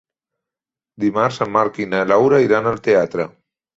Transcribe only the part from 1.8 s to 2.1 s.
i na